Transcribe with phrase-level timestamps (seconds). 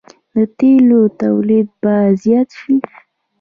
[0.35, 2.75] د تیلو تولید به زیات شي.